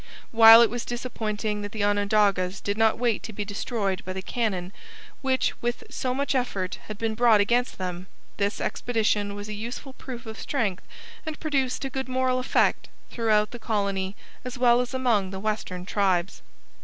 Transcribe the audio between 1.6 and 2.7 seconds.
that the Onondagas